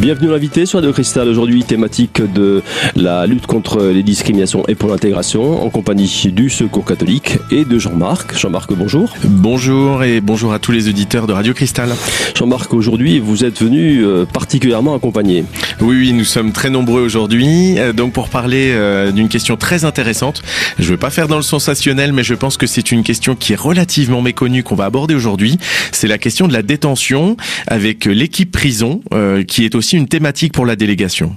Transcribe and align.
Bienvenue 0.00 0.30
l'invité 0.30 0.64
sur 0.64 0.78
Radio 0.78 0.92
Cristal. 0.92 1.28
Aujourd'hui, 1.28 1.64
thématique 1.64 2.22
de 2.32 2.62
la 2.94 3.26
lutte 3.26 3.48
contre 3.48 3.82
les 3.82 4.04
discriminations 4.04 4.62
et 4.68 4.76
pour 4.76 4.90
l'intégration, 4.90 5.60
en 5.60 5.70
compagnie 5.70 6.30
du 6.32 6.50
Secours 6.50 6.84
catholique 6.84 7.38
et 7.50 7.64
de 7.64 7.80
Jean-Marc. 7.80 8.38
Jean-Marc, 8.38 8.72
bonjour. 8.74 9.12
Bonjour 9.24 10.04
et 10.04 10.20
bonjour 10.20 10.52
à 10.52 10.60
tous 10.60 10.70
les 10.70 10.88
auditeurs 10.88 11.26
de 11.26 11.32
Radio 11.32 11.52
Cristal. 11.52 11.90
Jean-Marc, 12.36 12.72
aujourd'hui, 12.74 13.18
vous 13.18 13.44
êtes 13.44 13.60
venu 13.60 14.04
euh, 14.04 14.24
particulièrement 14.24 14.94
accompagné. 14.94 15.44
Oui, 15.80 15.96
oui, 15.96 16.12
nous 16.12 16.24
sommes 16.24 16.52
très 16.52 16.70
nombreux 16.70 17.02
aujourd'hui. 17.02 17.76
Euh, 17.78 17.92
donc, 17.92 18.12
pour 18.12 18.28
parler 18.28 18.70
euh, 18.70 19.10
d'une 19.10 19.28
question 19.28 19.56
très 19.56 19.84
intéressante, 19.84 20.42
je 20.78 20.84
ne 20.84 20.90
veux 20.90 20.96
pas 20.96 21.10
faire 21.10 21.26
dans 21.26 21.36
le 21.36 21.42
sensationnel, 21.42 22.12
mais 22.12 22.22
je 22.22 22.34
pense 22.34 22.56
que 22.56 22.68
c'est 22.68 22.92
une 22.92 23.02
question 23.02 23.34
qui 23.34 23.52
est 23.52 23.60
relativement 23.60 24.22
méconnue 24.22 24.62
qu'on 24.62 24.76
va 24.76 24.84
aborder 24.84 25.16
aujourd'hui. 25.16 25.58
C'est 25.90 26.06
la 26.06 26.18
question 26.18 26.46
de 26.46 26.52
la 26.52 26.62
détention 26.62 27.36
avec 27.66 28.04
l'équipe 28.04 28.52
prison, 28.52 29.00
qui 29.48 29.64
est 29.64 29.74
aussi 29.74 29.87
une 29.96 30.08
thématique 30.08 30.52
pour 30.52 30.66
la 30.66 30.76
délégation. 30.76 31.36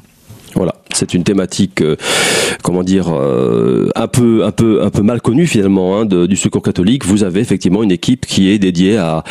C'est 0.93 1.13
une 1.13 1.23
thématique, 1.23 1.81
euh, 1.81 1.95
comment 2.63 2.83
dire, 2.83 3.07
euh, 3.09 3.89
un 3.95 4.07
peu, 4.07 4.43
un 4.45 4.51
peu, 4.51 4.83
un 4.83 4.89
peu 4.89 5.01
mal 5.01 5.21
connue 5.21 5.47
finalement 5.47 5.99
hein, 5.99 6.05
du 6.05 6.35
Secours 6.35 6.61
catholique. 6.61 7.05
Vous 7.05 7.23
avez 7.23 7.39
effectivement 7.39 7.83
une 7.83 7.91
équipe 7.91 8.25
qui 8.25 8.49
est 8.49 8.59
dédiée 8.59 8.97
à, 8.97 9.23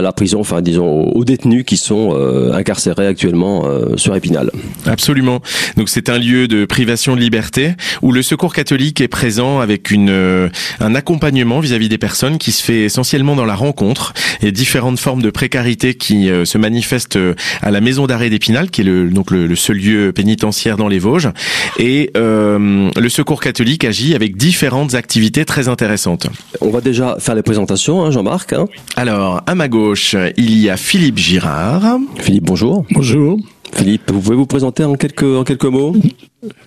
la 0.00 0.12
prison, 0.12 0.40
enfin 0.40 0.62
disons 0.62 1.04
aux, 1.04 1.24
détenus 1.24 1.64
qui 1.64 1.76
sont 1.76 2.14
euh, 2.14 2.52
incarcérés 2.52 3.06
actuellement 3.06 3.64
sur 3.96 4.14
Épinal. 4.14 4.50
Absolument. 4.86 5.40
Donc 5.76 5.88
c'est 5.88 6.08
un 6.08 6.18
lieu 6.18 6.48
de 6.48 6.64
privation 6.64 7.14
de 7.14 7.20
liberté 7.20 7.72
où 8.02 8.12
le 8.12 8.22
Secours 8.22 8.54
catholique 8.54 9.00
est 9.00 9.08
présent 9.08 9.60
avec 9.60 9.92
un 9.92 10.94
accompagnement 10.94 11.60
vis-à-vis 11.60 11.88
des 11.88 11.98
personnes 11.98 12.38
qui 12.38 12.52
se 12.52 12.62
fait 12.62 12.82
essentiellement 12.82 13.36
dans 13.36 13.44
la 13.44 13.54
rencontre 13.54 14.12
et 14.42 14.52
différentes 14.52 14.98
formes 14.98 15.22
de 15.22 15.30
précarité 15.30 15.94
qui 15.94 16.28
se 16.44 16.58
manifestent 16.58 17.18
à 17.60 17.70
la 17.70 17.80
maison 17.80 18.06
d'arrêt 18.06 18.30
d'Épinal, 18.30 18.70
qui 18.70 18.82
est 18.82 19.10
donc 19.10 19.30
le 19.30 19.54
seul 19.54 19.76
lieu 19.76 20.12
pénitentiaire 20.12 20.71
dans 20.76 20.88
les 20.88 20.98
Vosges. 20.98 21.30
Et 21.78 22.10
euh, 22.16 22.90
le 22.96 23.08
Secours 23.08 23.40
catholique 23.40 23.84
agit 23.84 24.14
avec 24.14 24.36
différentes 24.36 24.94
activités 24.94 25.44
très 25.44 25.68
intéressantes. 25.68 26.28
On 26.60 26.70
va 26.70 26.80
déjà 26.80 27.16
faire 27.18 27.34
les 27.34 27.42
présentations, 27.42 28.04
hein, 28.04 28.10
Jean-Marc. 28.10 28.52
Hein. 28.52 28.66
Alors, 28.96 29.42
à 29.46 29.54
ma 29.54 29.68
gauche, 29.68 30.16
il 30.36 30.58
y 30.58 30.70
a 30.70 30.76
Philippe 30.76 31.18
Girard. 31.18 31.98
Philippe, 32.18 32.44
bonjour. 32.44 32.84
Bonjour. 32.90 33.38
Philippe, 33.74 34.10
vous 34.10 34.20
pouvez 34.20 34.36
vous 34.36 34.46
présenter 34.46 34.84
en 34.84 34.94
quelques, 34.94 35.22
en 35.22 35.44
quelques 35.44 35.64
mots? 35.64 35.96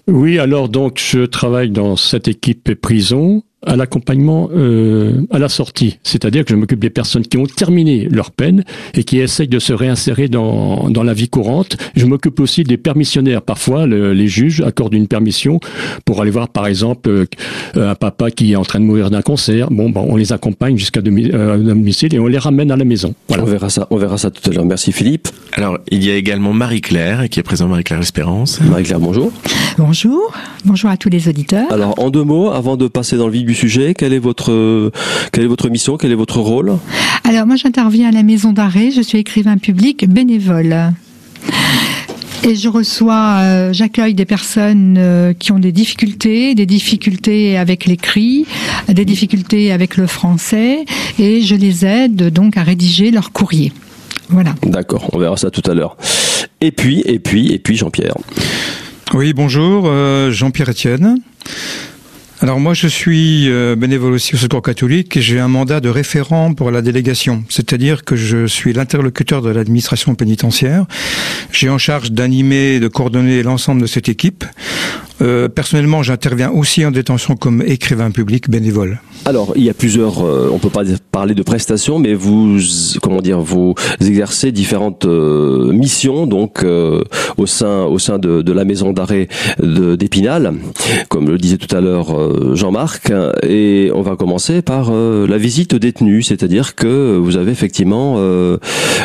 Oui, 0.07 0.39
alors 0.39 0.69
donc 0.69 0.99
je 1.03 1.25
travaille 1.25 1.69
dans 1.69 1.95
cette 1.95 2.27
équipe 2.27 2.73
prison 2.75 3.43
à 3.65 3.75
l'accompagnement 3.75 4.49
euh, 4.55 5.25
à 5.31 5.39
la 5.39 5.49
sortie. 5.49 5.99
C'est-à-dire 6.03 6.45
que 6.45 6.51
je 6.51 6.55
m'occupe 6.55 6.79
des 6.79 6.89
personnes 6.89 7.23
qui 7.23 7.37
ont 7.37 7.45
terminé 7.45 8.07
leur 8.09 8.31
peine 8.31 8.63
et 8.93 9.03
qui 9.03 9.19
essayent 9.19 9.47
de 9.47 9.59
se 9.59 9.73
réinsérer 9.73 10.27
dans, 10.27 10.89
dans 10.89 11.03
la 11.03 11.13
vie 11.13 11.29
courante. 11.29 11.77
Je 11.95 12.05
m'occupe 12.05 12.39
aussi 12.39 12.63
des 12.63 12.77
permissionnaires. 12.77 13.41
Parfois, 13.41 13.87
les 13.87 14.27
juges 14.27 14.61
accordent 14.61 14.93
une 14.93 15.07
permission 15.07 15.59
pour 16.05 16.21
aller 16.21 16.31
voir, 16.31 16.49
par 16.49 16.67
exemple, 16.67 17.09
euh, 17.09 17.25
un 17.75 17.95
papa 17.95 18.31
qui 18.31 18.53
est 18.53 18.55
en 18.55 18.63
train 18.63 18.79
de 18.79 18.85
mourir 18.85 19.09
d'un 19.09 19.21
cancer. 19.21 19.69
Bon, 19.71 19.89
ben, 19.89 20.03
on 20.07 20.15
les 20.15 20.33
accompagne 20.33 20.77
jusqu'à 20.77 21.01
euh, 21.05 21.57
domicile 21.57 22.13
et 22.13 22.19
on 22.19 22.27
les 22.27 22.37
ramène 22.37 22.71
à 22.71 22.77
la 22.77 22.85
maison. 22.85 23.13
Voilà. 23.27 23.43
On 23.43 23.45
verra 23.45 23.69
ça, 23.69 23.87
on 23.89 23.97
verra 23.97 24.17
ça 24.17 24.31
tout 24.31 24.49
à 24.49 24.53
l'heure. 24.53 24.65
Merci 24.65 24.91
Philippe. 24.91 25.27
Alors, 25.53 25.77
il 25.89 26.03
y 26.03 26.11
a 26.11 26.15
également 26.15 26.53
Marie-Claire 26.53 27.29
qui 27.29 27.39
est 27.39 27.43
présente, 27.43 27.69
Marie-Claire 27.69 28.01
Espérance. 28.01 28.59
Marie-Claire, 28.61 28.99
bonjour. 28.99 29.31
Bonjour. 29.77 30.33
Bonjour 30.65 30.89
à 30.89 30.97
tous 30.97 31.09
les 31.09 31.27
auditeurs. 31.27 31.71
Alors, 31.71 31.99
en 31.99 32.09
deux 32.09 32.23
mots, 32.23 32.51
avant 32.51 32.77
de 32.77 32.87
passer 32.87 33.17
dans 33.17 33.27
le 33.27 33.33
vif 33.33 33.45
du 33.45 33.54
sujet 33.55 33.93
Quelle 33.93 34.13
est 34.13 34.19
votre, 34.19 34.91
quelle 35.31 35.43
est 35.43 35.47
votre 35.47 35.69
mission 35.69 35.97
Quel 35.97 36.11
est 36.11 36.15
votre 36.15 36.39
rôle? 36.39 36.77
Alors 37.23 37.47
moi 37.47 37.55
j'interviens 37.55 38.09
à 38.09 38.11
la 38.11 38.23
maison 38.23 38.53
d'arrêt, 38.53 38.91
je 38.91 39.01
suis 39.01 39.17
écrivain 39.17 39.57
public 39.57 40.07
bénévole. 40.07 40.93
Et 42.47 42.55
je 42.55 42.69
reçois, 42.69 43.39
euh, 43.39 43.73
j'accueille 43.73 44.13
des 44.13 44.25
personnes 44.25 44.97
euh, 44.99 45.33
qui 45.33 45.51
ont 45.51 45.57
des 45.57 45.71
difficultés, 45.71 46.53
des 46.53 46.67
difficultés 46.67 47.57
avec 47.57 47.87
l'écrit, 47.87 48.45
des 48.87 49.03
difficultés 49.03 49.71
avec 49.71 49.97
le 49.97 50.05
français, 50.05 50.85
et 51.17 51.41
je 51.41 51.55
les 51.55 51.87
aide 51.87 52.29
donc 52.31 52.57
à 52.57 52.61
rédiger 52.61 53.09
leur 53.09 53.31
courrier. 53.31 53.73
Voilà. 54.29 54.53
D'accord, 54.61 55.09
on 55.13 55.17
verra 55.17 55.37
ça 55.37 55.49
tout 55.49 55.63
à 55.69 55.73
l'heure. 55.73 55.97
Et 56.61 56.71
puis, 56.71 57.01
et 57.05 57.17
puis, 57.17 57.51
et 57.51 57.57
puis 57.57 57.77
Jean-Pierre. 57.77 58.15
Oui, 59.15 59.33
bonjour, 59.33 59.85
euh, 59.87 60.29
Jean-Pierre 60.29 60.69
Etienne. 60.69 61.17
Alors 62.45 62.59
moi 62.59 62.75
je 62.75 62.85
suis 62.85 63.49
euh, 63.49 63.75
bénévole 63.75 64.13
aussi 64.13 64.35
au 64.35 64.37
Secours 64.37 64.61
catholique 64.61 65.17
et 65.17 65.21
j'ai 65.23 65.39
un 65.39 65.47
mandat 65.47 65.79
de 65.79 65.89
référent 65.89 66.53
pour 66.53 66.69
la 66.69 66.83
délégation, 66.83 67.43
c'est-à-dire 67.49 68.05
que 68.05 68.15
je 68.15 68.45
suis 68.45 68.71
l'interlocuteur 68.71 69.41
de 69.41 69.49
l'administration 69.49 70.13
pénitentiaire. 70.13 70.85
J'ai 71.51 71.71
en 71.71 71.79
charge 71.79 72.11
d'animer 72.11 72.75
et 72.75 72.79
de 72.79 72.87
coordonner 72.87 73.41
l'ensemble 73.41 73.81
de 73.81 73.87
cette 73.87 74.09
équipe. 74.09 74.45
Euh, 75.21 75.47
personnellement, 75.47 76.03
j'interviens 76.03 76.51
aussi 76.51 76.85
en 76.85 76.91
détention 76.91 77.35
comme 77.35 77.61
écrivain 77.65 78.11
public 78.11 78.49
bénévole. 78.49 78.99
Alors, 79.23 79.53
il 79.55 79.63
y 79.63 79.69
a 79.69 79.73
plusieurs, 79.73 80.23
euh, 80.23 80.49
on 80.51 80.59
peut 80.59 80.69
pas 80.69 80.83
parler 81.11 81.33
de 81.33 81.41
prestations, 81.41 81.99
mais 81.99 82.13
vous, 82.13 82.59
comment 83.01 83.21
dire, 83.21 83.39
vous 83.39 83.73
exercez 84.01 84.51
différentes 84.51 85.05
euh, 85.05 85.71
missions, 85.71 86.27
donc 86.27 86.63
euh, 86.63 87.01
au 87.37 87.45
sein, 87.45 87.83
au 87.83 87.97
sein 87.97 88.19
de, 88.19 88.41
de 88.41 88.51
la 88.51 88.65
maison 88.65 88.91
d'arrêt 88.91 89.27
d'Épinal, 89.61 90.53
comme 91.09 91.29
le 91.29 91.37
disait 91.37 91.57
tout 91.57 91.73
à 91.75 91.81
l'heure 91.81 92.55
Jean-Marc, 92.55 93.11
et 93.41 93.91
on 93.95 94.01
va 94.01 94.15
commencer 94.15 94.61
par 94.61 94.91
la 94.91 95.37
visite 95.37 95.73
aux 95.73 95.79
détenus, 95.79 96.27
c'est-à-dire 96.27 96.75
que 96.75 97.17
vous 97.17 97.37
avez 97.37 97.51
effectivement 97.51 98.19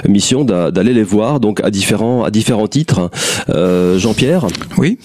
mission 0.09 0.45
d'aller 0.45 0.93
les 0.93 1.03
voir, 1.03 1.41
donc 1.41 1.61
à 1.63 1.71
différents, 1.71 2.25
à 2.25 2.31
différents 2.31 2.69
titres. 2.69 3.11
Jean-Pierre? 3.49 4.47
Oui. 4.77 4.99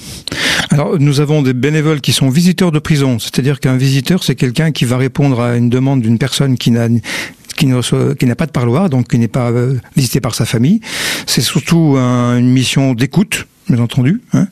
Alors, 0.72 0.95
nous 1.00 1.20
avons 1.20 1.42
des 1.42 1.54
bénévoles 1.54 2.02
qui 2.02 2.14
sont 2.14 2.30
visiteurs 2.30 2.72
de 2.72 2.80
prison, 2.80 3.20
c'est-à-dire 3.20 3.60
qu'un 3.60 3.78
visiteur, 3.78 4.24
c'est 4.24 4.36
quelqu'un 4.36 4.72
qui 4.72 4.86
va 4.86 4.98
répondre 4.98 5.42
à 5.42 5.58
une 5.58 5.70
demande 5.70 6.02
d'une 6.02 6.18
personne 6.18 6.58
qui 6.58 6.72
n'a 6.72 6.88
qui 7.56 7.68
n'a 7.68 8.36
pas 8.36 8.46
de 8.46 8.52
parloir, 8.52 8.90
donc 8.90 9.08
qui 9.08 9.18
n'est 9.18 9.28
pas 9.28 9.50
euh, 9.50 9.76
visité 9.96 10.20
par 10.20 10.36
sa 10.36 10.46
famille. 10.46 10.82
C'est 11.26 11.42
surtout 11.42 11.96
une 11.96 12.50
mission 12.50 12.94
d'écoute, 12.94 13.48
bien 13.70 13.80
entendu. 13.80 14.22
Hein. 14.34 14.48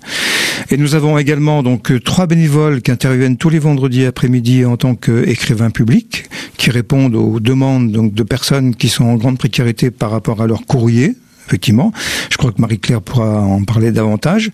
Et 0.69 0.77
nous 0.77 0.95
avons 0.95 1.17
également 1.17 1.63
donc 1.63 1.91
euh, 1.91 1.99
trois 1.99 2.27
bénévoles 2.27 2.81
qui 2.81 2.91
interviennent 2.91 3.37
tous 3.37 3.49
les 3.49 3.59
vendredis 3.59 4.05
après-midi 4.05 4.65
en 4.65 4.77
tant 4.77 4.95
qu'écrivains 4.95 5.69
publics, 5.69 6.29
qui 6.57 6.71
répondent 6.71 7.15
aux 7.15 7.39
demandes 7.39 7.91
donc 7.91 8.13
de 8.13 8.23
personnes 8.23 8.75
qui 8.75 8.89
sont 8.89 9.05
en 9.05 9.15
grande 9.15 9.37
précarité 9.37 9.91
par 9.91 10.11
rapport 10.11 10.41
à 10.41 10.47
leur 10.47 10.65
courrier 10.65 11.15
effectivement. 11.47 11.91
Je 12.29 12.37
crois 12.37 12.51
que 12.51 12.61
Marie-Claire 12.61 13.01
pourra 13.01 13.41
en 13.41 13.63
parler 13.63 13.91
davantage. 13.91 14.51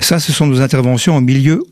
Ça, 0.00 0.18
ce 0.18 0.32
sont 0.32 0.46
nos 0.46 0.60
interventions 0.60 1.14
en 1.16 1.20
milieu 1.20 1.64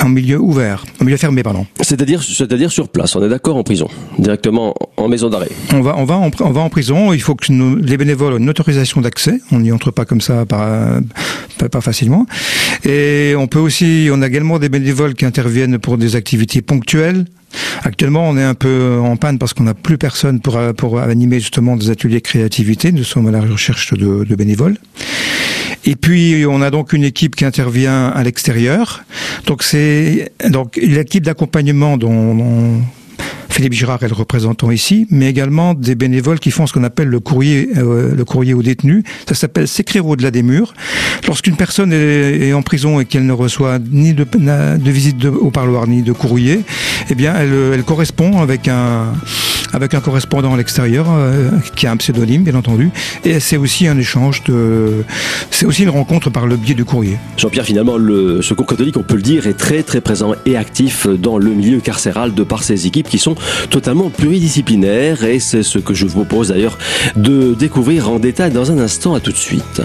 en 0.00 0.08
milieu 0.08 0.38
ouvert, 0.38 0.84
en 1.00 1.04
milieu 1.04 1.16
fermé, 1.16 1.42
pardon. 1.42 1.66
C'est-à-dire, 1.80 2.22
c'est-à-dire 2.22 2.70
sur 2.70 2.88
place. 2.88 3.16
On 3.16 3.24
est 3.24 3.28
d'accord 3.28 3.56
en 3.56 3.64
prison, 3.64 3.88
directement 4.18 4.74
en 4.96 5.08
maison 5.08 5.28
d'arrêt. 5.28 5.48
On 5.72 5.80
va, 5.80 5.96
on 5.96 6.04
va, 6.04 6.16
en, 6.16 6.30
on 6.40 6.50
va 6.50 6.60
en 6.60 6.70
prison. 6.70 7.12
Il 7.12 7.20
faut 7.20 7.34
que 7.34 7.52
les 7.52 7.96
bénévoles 7.96 8.34
aient 8.34 8.38
une 8.38 8.48
autorisation 8.48 9.00
d'accès. 9.00 9.40
On 9.50 9.60
n'y 9.60 9.72
entre 9.72 9.90
pas 9.90 10.04
comme 10.04 10.20
ça, 10.20 10.46
pas, 10.46 11.00
pas, 11.70 11.80
facilement. 11.80 12.26
Et 12.84 13.34
on 13.36 13.46
peut 13.46 13.58
aussi, 13.58 14.08
on 14.12 14.22
a 14.22 14.26
également 14.26 14.58
des 14.58 14.68
bénévoles 14.68 15.14
qui 15.14 15.24
interviennent 15.24 15.78
pour 15.78 15.98
des 15.98 16.16
activités 16.16 16.62
ponctuelles. 16.62 17.24
Actuellement, 17.82 18.28
on 18.28 18.36
est 18.36 18.42
un 18.42 18.54
peu 18.54 18.98
en 19.00 19.16
panne 19.16 19.38
parce 19.38 19.54
qu'on 19.54 19.64
n'a 19.64 19.74
plus 19.74 19.98
personne 19.98 20.40
pour, 20.40 20.58
pour 20.76 21.00
animer 21.00 21.40
justement 21.40 21.76
des 21.76 21.90
ateliers 21.90 22.20
créativité. 22.20 22.92
Nous 22.92 23.04
sommes 23.04 23.28
à 23.28 23.30
la 23.30 23.40
recherche 23.40 23.94
de, 23.94 24.24
de 24.24 24.34
bénévoles. 24.34 24.76
Et 25.84 25.96
puis 25.96 26.44
on 26.46 26.60
a 26.60 26.70
donc 26.70 26.92
une 26.92 27.04
équipe 27.04 27.36
qui 27.36 27.44
intervient 27.44 28.08
à 28.08 28.22
l'extérieur. 28.22 29.04
Donc 29.46 29.62
c'est 29.62 30.32
donc 30.48 30.76
l'équipe 30.76 31.24
d'accompagnement 31.24 31.96
dont, 31.96 32.82
Philippe 33.58 33.72
Girard 33.72 34.00
est 34.04 34.08
le 34.08 34.14
représentant 34.14 34.70
ici, 34.70 35.08
mais 35.10 35.28
également 35.28 35.74
des 35.74 35.96
bénévoles 35.96 36.38
qui 36.38 36.52
font 36.52 36.68
ce 36.68 36.72
qu'on 36.72 36.84
appelle 36.84 37.08
le 37.08 37.18
courrier, 37.18 37.70
euh, 37.76 38.14
le 38.14 38.24
courrier 38.24 38.54
aux 38.54 38.62
détenus. 38.62 39.02
Ça 39.28 39.34
s'appelle 39.34 39.66
s'écrire 39.66 40.06
au-delà 40.06 40.30
des 40.30 40.44
murs. 40.44 40.74
Lorsqu'une 41.26 41.56
personne 41.56 41.92
est, 41.92 42.52
en 42.52 42.62
prison 42.62 43.00
et 43.00 43.04
qu'elle 43.04 43.26
ne 43.26 43.32
reçoit 43.32 43.80
ni 43.80 44.14
de, 44.14 44.24
visite 44.88 45.24
au 45.24 45.50
parloir 45.50 45.88
ni 45.88 46.02
de 46.02 46.12
courrier, 46.12 46.60
eh 47.10 47.16
bien, 47.16 47.34
elle, 47.34 47.72
elle 47.74 47.82
correspond 47.82 48.40
avec 48.40 48.68
un 48.68 49.12
avec 49.72 49.94
un 49.94 50.00
correspondant 50.00 50.54
à 50.54 50.56
l'extérieur 50.56 51.06
euh, 51.10 51.50
qui 51.76 51.86
a 51.86 51.92
un 51.92 51.96
pseudonyme, 51.96 52.42
bien 52.42 52.54
entendu. 52.54 52.90
Et 53.24 53.40
c'est 53.40 53.56
aussi 53.56 53.86
un 53.86 53.98
échange 53.98 54.42
de, 54.44 55.04
c'est 55.50 55.66
aussi 55.66 55.82
une 55.82 55.90
rencontre 55.90 56.30
par 56.30 56.46
le 56.46 56.56
biais 56.56 56.74
du 56.74 56.84
courrier. 56.84 57.16
Jean-Pierre, 57.36 57.64
finalement, 57.64 57.96
le 57.96 58.42
Secours 58.42 58.66
catholique, 58.66 58.96
on 58.96 59.02
peut 59.02 59.16
le 59.16 59.22
dire, 59.22 59.46
est 59.46 59.58
très 59.58 59.82
très 59.82 60.00
présent 60.00 60.34
et 60.46 60.56
actif 60.56 61.06
dans 61.06 61.38
le 61.38 61.50
milieu 61.50 61.80
carcéral 61.80 62.34
de 62.34 62.42
par 62.42 62.62
ses 62.62 62.86
équipes 62.86 63.08
qui 63.08 63.18
sont 63.18 63.34
totalement 63.70 64.10
pluridisciplinaires. 64.10 65.24
Et 65.24 65.38
c'est 65.38 65.62
ce 65.62 65.78
que 65.78 65.94
je 65.94 66.06
vous 66.06 66.24
propose 66.24 66.48
d'ailleurs 66.48 66.78
de 67.16 67.54
découvrir 67.54 68.10
en 68.10 68.18
détail 68.18 68.50
dans 68.50 68.70
un 68.72 68.78
instant. 68.78 69.14
À 69.14 69.20
tout 69.20 69.32
de 69.32 69.36
suite. 69.36 69.82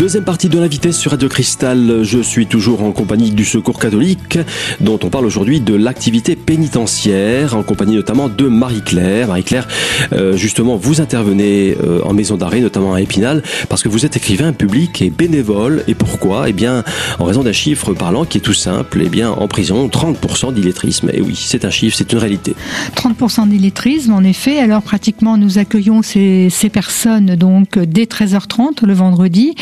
Deuxième 0.00 0.24
partie 0.24 0.48
de 0.48 0.58
l'invité 0.58 0.92
sur 0.92 1.10
Radio 1.10 1.28
Cristal. 1.28 2.04
Je 2.04 2.20
suis 2.20 2.46
toujours 2.46 2.82
en 2.84 2.90
compagnie 2.90 3.32
du 3.32 3.44
Secours 3.44 3.78
catholique, 3.78 4.38
dont 4.80 4.98
on 5.02 5.10
parle 5.10 5.26
aujourd'hui 5.26 5.60
de 5.60 5.74
l'activité 5.74 6.36
pénitentiaire, 6.36 7.54
en 7.54 7.62
compagnie 7.62 7.96
notamment 7.96 8.30
de 8.30 8.48
Marie-Claire. 8.48 9.28
Marie-Claire, 9.28 9.68
euh, 10.14 10.38
justement, 10.38 10.76
vous 10.76 11.02
intervenez 11.02 11.76
euh, 11.84 12.00
en 12.02 12.14
maison 12.14 12.38
d'arrêt, 12.38 12.60
notamment 12.60 12.94
à 12.94 13.02
Épinal, 13.02 13.42
parce 13.68 13.82
que 13.82 13.90
vous 13.90 14.06
êtes 14.06 14.16
écrivain 14.16 14.54
public 14.54 15.02
et 15.02 15.10
bénévole. 15.10 15.84
Et 15.86 15.94
pourquoi? 15.94 16.48
Eh 16.48 16.54
bien, 16.54 16.82
en 17.18 17.26
raison 17.26 17.42
d'un 17.42 17.52
chiffre 17.52 17.92
parlant 17.92 18.24
qui 18.24 18.38
est 18.38 18.40
tout 18.40 18.54
simple. 18.54 19.02
Eh 19.04 19.10
bien, 19.10 19.30
en 19.30 19.48
prison, 19.48 19.86
30% 19.88 20.54
d'illettrisme. 20.54 21.10
Et 21.12 21.20
oui, 21.20 21.34
c'est 21.36 21.66
un 21.66 21.70
chiffre, 21.70 21.94
c'est 21.98 22.10
une 22.10 22.20
réalité. 22.20 22.54
30% 22.96 23.50
d'illettrisme, 23.50 24.14
en 24.14 24.22
effet. 24.22 24.60
Alors, 24.60 24.80
pratiquement, 24.80 25.36
nous 25.36 25.58
accueillons 25.58 26.00
ces, 26.00 26.48
ces 26.48 26.70
personnes 26.70 27.36
donc 27.36 27.78
dès 27.78 28.04
13h30 28.04 28.86
le 28.86 28.94
vendredi. 28.94 29.54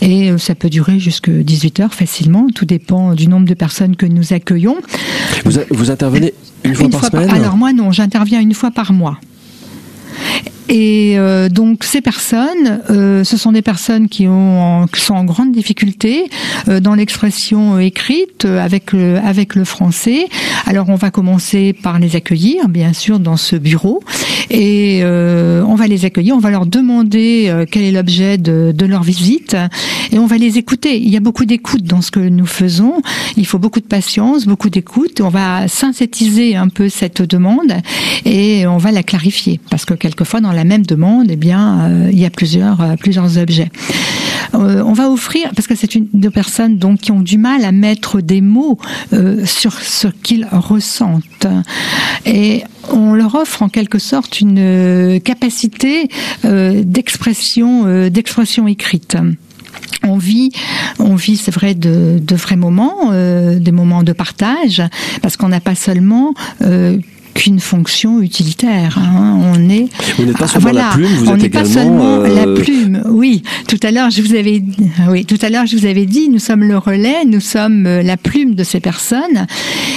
Et 0.00 0.30
euh, 0.30 0.38
ça 0.38 0.54
peut 0.54 0.70
durer 0.70 0.98
jusqu'à 0.98 1.32
18h 1.32 1.90
facilement. 1.90 2.48
Tout 2.54 2.64
dépend 2.64 3.14
du 3.14 3.28
nombre 3.28 3.46
de 3.46 3.54
personnes 3.54 3.96
que 3.96 4.06
nous 4.06 4.32
accueillons. 4.32 4.76
Vous, 5.44 5.52
vous 5.70 5.90
intervenez 5.90 6.34
une 6.64 6.74
fois 6.74 6.88
par 6.88 7.04
semaine? 7.04 7.30
Alors 7.30 7.56
moi 7.56 7.72
non, 7.72 7.92
j'interviens 7.92 8.40
une 8.40 8.54
fois 8.54 8.70
par 8.70 8.92
mois. 8.92 9.18
Et 10.68 11.14
euh, 11.16 11.48
donc 11.48 11.84
ces 11.84 12.00
personnes, 12.00 12.80
euh, 12.90 13.22
ce 13.22 13.36
sont 13.36 13.52
des 13.52 13.62
personnes 13.62 14.08
qui, 14.08 14.26
ont, 14.26 14.86
qui 14.92 15.00
sont 15.00 15.14
en 15.14 15.24
grande 15.24 15.52
difficulté 15.52 16.28
euh, 16.68 16.80
dans 16.80 16.94
l'expression 16.94 17.78
écrite 17.78 18.44
avec 18.44 18.92
le, 18.92 19.18
avec 19.18 19.54
le 19.54 19.64
français. 19.64 20.26
Alors 20.66 20.88
on 20.88 20.96
va 20.96 21.10
commencer 21.10 21.72
par 21.72 21.98
les 21.98 22.16
accueillir, 22.16 22.68
bien 22.68 22.92
sûr, 22.92 23.20
dans 23.20 23.36
ce 23.36 23.54
bureau, 23.56 24.02
et 24.50 25.02
on 25.04 25.74
va 25.74 25.86
les 25.86 26.04
accueillir. 26.04 26.34
On 26.34 26.40
va 26.40 26.50
leur 26.50 26.66
demander 26.66 27.64
quel 27.70 27.82
est 27.82 27.92
l'objet 27.92 28.38
de, 28.38 28.72
de 28.74 28.86
leur 28.86 29.02
visite, 29.02 29.56
et 30.12 30.18
on 30.18 30.26
va 30.26 30.38
les 30.38 30.58
écouter. 30.58 30.98
Il 30.98 31.08
y 31.08 31.16
a 31.16 31.20
beaucoup 31.20 31.44
d'écoute 31.44 31.84
dans 31.84 32.02
ce 32.02 32.10
que 32.10 32.20
nous 32.20 32.46
faisons. 32.46 33.02
Il 33.36 33.46
faut 33.46 33.58
beaucoup 33.58 33.80
de 33.80 33.86
patience, 33.86 34.46
beaucoup 34.46 34.70
d'écoute. 34.70 35.20
On 35.20 35.28
va 35.28 35.68
synthétiser 35.68 36.56
un 36.56 36.68
peu 36.68 36.88
cette 36.88 37.22
demande 37.22 37.74
et 38.24 38.66
on 38.66 38.78
va 38.78 38.90
la 38.90 39.02
clarifier, 39.02 39.60
parce 39.70 39.84
que 39.84 39.94
quelquefois 39.94 40.40
dans 40.40 40.52
la 40.56 40.64
même 40.64 40.84
demande, 40.84 41.30
eh 41.30 41.36
bien, 41.36 41.80
euh, 41.80 42.10
il 42.10 42.18
y 42.18 42.24
a 42.24 42.30
plusieurs, 42.30 42.80
euh, 42.80 42.96
plusieurs 42.96 43.38
objets. 43.38 43.70
Euh, 44.54 44.82
on 44.84 44.92
va 44.92 45.08
offrir, 45.10 45.50
parce 45.54 45.68
que 45.68 45.76
c'est 45.76 45.94
une 45.94 46.08
de 46.12 46.28
personnes 46.28 46.78
donc 46.78 47.00
qui 47.00 47.12
ont 47.12 47.20
du 47.20 47.38
mal 47.38 47.64
à 47.64 47.72
mettre 47.72 48.20
des 48.20 48.40
mots 48.40 48.78
sur 49.44 49.74
ce 49.74 50.08
qu'ils 50.08 50.46
ressentent, 50.50 51.46
et 52.24 52.62
on 52.90 53.12
leur 53.12 53.34
offre 53.34 53.62
en 53.62 53.68
quelque 53.68 53.98
sorte 53.98 54.40
une 54.40 55.20
capacité 55.22 56.08
d'expression, 56.44 58.08
d'expression 58.08 58.66
écrite 58.66 59.16
on 60.02 60.18
vit, 60.18 60.52
on 60.98 61.16
vit, 61.16 61.36
c'est 61.36 61.52
vrai, 61.52 61.74
de, 61.74 62.20
vrais 62.32 62.56
moments, 62.56 63.12
des 63.12 63.72
moments 63.72 64.04
de 64.04 64.12
partage, 64.12 64.82
parce 65.22 65.36
qu'on 65.36 65.48
n'a 65.48 65.60
pas 65.60 65.74
seulement 65.74 66.34
qu'une 67.36 67.60
fonction 67.60 68.20
utilitaire. 68.20 68.98
Hein. 68.98 69.38
On 69.54 69.68
est. 69.68 69.88
Vous 70.16 70.24
n'êtes 70.24 70.38
pas 70.38 70.48
seulement 70.48 70.72
la 70.72 70.90
plume, 70.92 71.08
vous 71.18 71.28
on 71.28 71.36
êtes 71.36 71.44
également. 71.44 71.68
Pas 71.68 71.70
seulement 71.70 72.18
la 72.22 72.60
plume. 72.60 73.02
Oui. 73.08 73.42
Tout 73.68 73.78
à 73.82 73.90
l'heure, 73.90 74.10
je 74.10 74.22
vous 74.22 74.34
avais, 74.34 74.62
oui, 75.10 75.24
tout 75.24 75.38
à 75.42 75.50
l'heure, 75.50 75.66
je 75.66 75.76
vous 75.76 75.86
avais 75.86 76.06
dit, 76.06 76.28
nous 76.28 76.38
sommes 76.38 76.64
le 76.64 76.78
relais, 76.78 77.24
nous 77.26 77.40
sommes 77.40 77.86
euh, 77.86 78.02
la 78.02 78.16
plume 78.16 78.54
de 78.54 78.64
ces 78.64 78.80
personnes. 78.80 79.46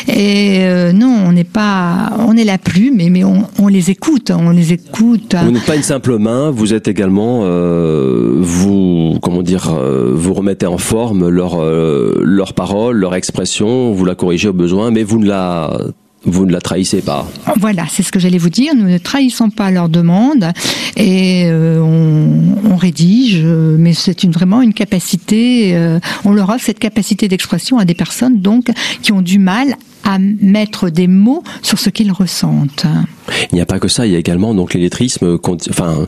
Et 0.07 0.59
euh, 0.61 0.91
non, 0.91 1.15
on 1.25 1.31
n'est 1.31 1.43
pas, 1.43 2.11
on 2.19 2.35
est 2.35 2.43
la 2.43 2.57
plume, 2.57 2.95
mais, 2.97 3.23
on, 3.23 3.47
on, 3.57 3.67
les 3.67 3.89
écoute, 3.89 4.31
on 4.31 4.49
les 4.49 4.73
écoute. 4.73 5.35
Vous 5.41 5.51
n'êtes 5.51 5.65
pas 5.65 5.75
une 5.77 5.83
simple 5.83 6.17
main, 6.17 6.51
vous 6.51 6.73
êtes 6.73 6.87
également, 6.87 7.41
euh, 7.43 8.35
vous, 8.39 9.17
comment 9.21 9.43
dire, 9.43 9.73
vous 10.13 10.33
remettez 10.33 10.65
en 10.65 10.77
forme 10.77 11.29
leur, 11.29 11.57
leur 11.63 12.53
parole, 12.53 12.97
leur 12.97 13.15
expression, 13.15 13.93
vous 13.93 14.05
la 14.05 14.15
corrigez 14.15 14.49
au 14.49 14.53
besoin, 14.53 14.91
mais 14.91 15.03
vous 15.03 15.19
ne 15.19 15.27
la 15.27 15.71
vous 16.25 16.45
ne 16.45 16.51
la 16.51 16.59
trahissez 16.59 17.01
pas. 17.01 17.27
Voilà, 17.57 17.85
c'est 17.89 18.03
ce 18.03 18.11
que 18.11 18.19
j'allais 18.19 18.37
vous 18.37 18.49
dire. 18.49 18.75
Nous 18.75 18.89
ne 18.89 18.97
trahissons 18.97 19.49
pas 19.49 19.71
leur 19.71 19.89
demande 19.89 20.51
et 20.97 21.45
euh, 21.45 21.79
on, 21.81 22.75
rédige, 22.75 23.43
mais 23.43 23.93
c'est 23.93 24.25
vraiment 24.25 24.61
une 24.61 24.73
capacité. 24.73 25.75
Euh, 25.75 25.99
on 26.23 26.31
leur 26.31 26.49
offre 26.49 26.65
cette 26.65 26.79
capacité 26.79 27.27
d'expression 27.27 27.77
à 27.77 27.85
des 27.85 27.93
personnes 27.93 28.39
donc 28.39 28.67
qui 29.01 29.11
ont 29.11 29.21
du 29.21 29.37
mal 29.37 29.75
à 30.09 30.17
mettre 30.19 30.89
des 30.89 31.07
mots 31.07 31.43
sur 31.61 31.79
ce 31.79 31.89
qu'ils 31.89 32.11
ressentent. 32.11 32.85
Il 33.51 33.55
n'y 33.55 33.61
a 33.61 33.65
pas 33.65 33.79
que 33.79 33.87
ça, 33.87 34.07
il 34.07 34.13
y 34.13 34.15
a 34.15 34.19
également 34.19 34.55
donc 34.55 34.73
l'illettrisme 34.73 35.37
enfin, 35.69 36.07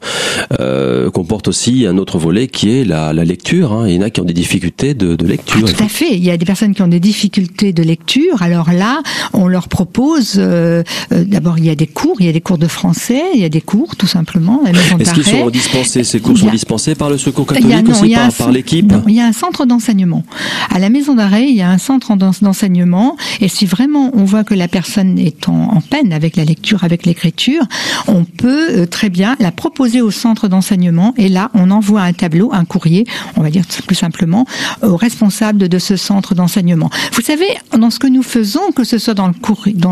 euh, 0.60 1.12
comporte 1.12 1.48
aussi 1.48 1.86
un 1.86 1.98
autre 1.98 2.18
volet 2.18 2.48
qui 2.48 2.70
est 2.70 2.84
la, 2.84 3.14
la 3.14 3.24
lecture. 3.24 3.74
Hein. 3.74 3.88
Il 3.88 3.96
y 3.96 4.00
en 4.00 4.02
a 4.02 4.10
qui 4.10 4.22
ont 4.22 4.26
des 4.26 4.34
difficultés 4.34 4.96
de, 4.96 5.16
de 5.16 5.26
lecture. 5.26 5.66
Ah, 5.68 5.72
tout 5.72 5.84
à 5.84 5.88
fait. 5.88 6.16
Il 6.16 6.24
y 6.24 6.32
a 6.32 6.38
des 6.38 6.46
personnes 6.46 6.74
qui 6.74 6.82
ont 6.82 6.88
des 6.88 7.00
difficultés 7.00 7.74
de 7.74 7.84
lecture. 7.84 8.42
Alors 8.42 8.72
là, 8.72 9.02
on 9.34 9.48
leur 9.48 9.68
propose. 9.68 10.36
Euh, 10.38 10.84
euh, 11.12 11.24
D'abord, 11.24 11.60
il 11.60 11.66
y 11.66 11.70
a 11.70 11.76
des 11.76 11.88
cours. 11.88 12.18
Il 12.20 12.26
y 12.26 12.30
a 12.30 12.34
des 12.34 12.42
cours 12.42 12.58
de 12.58 12.68
français. 12.68 13.22
Il 13.36 13.40
y 13.40 13.46
a 13.46 13.50
des 13.50 13.62
cours, 13.62 13.96
tout 13.96 14.08
simplement. 14.08 14.62
Est-ce 14.66 15.14
qu'ils 15.14 15.24
sont 15.26 15.50
dispensés 15.52 16.04
Ces 16.04 16.20
cours 16.20 16.38
sont 16.38 16.50
dispensés 16.50 16.96
par 16.96 17.10
le 17.10 17.18
Secours 17.20 17.46
catholique 17.46 17.88
non, 17.88 17.92
aussi, 17.92 18.14
par, 18.16 18.34
par 18.34 18.52
l'équipe? 18.52 18.92
Il 19.08 19.14
y 19.14 19.20
a 19.22 19.26
un 19.26 19.34
centre 19.34 19.66
d'enseignement. 19.66 20.24
À 20.72 20.80
la 20.80 20.90
maison 20.90 21.14
d'arrêt, 21.14 21.48
il 21.48 21.56
y 21.56 21.62
a 21.62 21.70
un 21.70 21.78
centre 21.78 22.16
d'enseignement. 22.16 23.16
Et 23.42 23.48
si 23.48 23.68
on 23.96 24.24
voit 24.26 24.44
que 24.44 24.54
la 24.54 24.68
personne 24.68 25.18
est 25.20 25.48
en, 25.48 25.82
peine 25.90 26.14
avec 26.14 26.36
la 26.36 26.46
lecture, 26.46 26.84
avec 26.84 27.06
l'écriture, 27.06 27.64
on 28.08 28.24
peut 28.24 28.82
euh, 28.82 28.86
très 28.86 29.10
bien 29.10 29.36
la 29.40 29.52
proposer 29.52 30.02
au 30.02 30.12
centre 30.12 30.48
d'enseignement 30.48 31.14
et 31.18 31.28
là, 31.28 31.50
on 31.54 31.72
envoie 31.72 32.02
un 32.02 32.14
tableau, 32.14 32.52
un 32.54 32.66
courrier, 32.66 33.06
on 33.36 33.42
va 33.42 33.50
dire 33.50 33.64
plus 33.88 33.96
simplement, 33.96 34.46
au 34.84 34.96
responsable 34.96 35.68
de 35.68 35.80
ce 35.80 35.96
centre 35.96 36.36
d'enseignement. 36.36 36.90
Vous 37.14 37.22
savez, 37.22 37.48
dans 37.78 37.90
ce 37.90 38.00
que 38.00 38.08
nous 38.08 38.24
faisons, 38.24 38.72
que 38.76 38.84
ce 38.84 38.98
soit 38.98 39.14
dans 39.14 39.28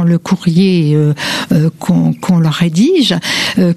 le 0.03 0.17
courrier, 0.17 0.95
euh, 0.95 1.13
euh, 1.51 1.69
qu'on 1.79 2.39
leur 2.39 2.53
rédige, 2.53 3.15